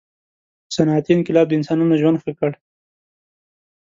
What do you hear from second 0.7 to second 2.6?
•صنعتي انقلاب د انسانانو ژوند ښه کړ.